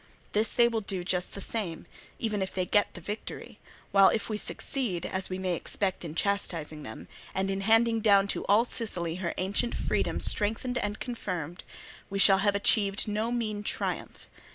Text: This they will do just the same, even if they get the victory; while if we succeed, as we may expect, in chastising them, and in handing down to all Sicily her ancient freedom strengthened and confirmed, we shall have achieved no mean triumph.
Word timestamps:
This 0.31 0.51
they 0.51 0.67
will 0.67 0.81
do 0.81 1.03
just 1.03 1.35
the 1.35 1.41
same, 1.41 1.85
even 2.17 2.41
if 2.41 2.51
they 2.55 2.65
get 2.65 2.95
the 2.95 3.01
victory; 3.01 3.59
while 3.91 4.09
if 4.09 4.29
we 4.29 4.37
succeed, 4.39 5.05
as 5.05 5.29
we 5.29 5.37
may 5.37 5.53
expect, 5.53 6.03
in 6.03 6.15
chastising 6.15 6.81
them, 6.81 7.07
and 7.35 7.51
in 7.51 7.61
handing 7.61 7.99
down 7.99 8.27
to 8.29 8.43
all 8.45 8.65
Sicily 8.65 9.17
her 9.17 9.35
ancient 9.37 9.77
freedom 9.77 10.19
strengthened 10.19 10.79
and 10.79 10.99
confirmed, 10.99 11.63
we 12.09 12.17
shall 12.17 12.39
have 12.39 12.55
achieved 12.55 13.07
no 13.07 13.31
mean 13.31 13.61
triumph. 13.61 14.27